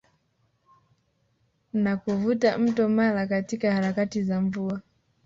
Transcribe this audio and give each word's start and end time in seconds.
Na 1.73 1.97
kuvuka 1.97 2.57
mto 2.57 2.89
Mara 2.89 3.27
katika 3.27 3.73
harakati 3.73 4.23
za 4.23 4.41
mvua 4.41 4.81